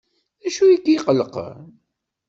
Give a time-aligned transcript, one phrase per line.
[0.41, 1.63] D acu ay k-iqellqen?